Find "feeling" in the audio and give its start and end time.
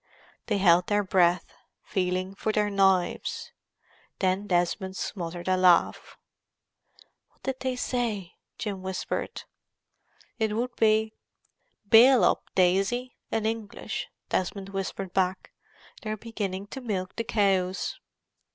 1.83-2.33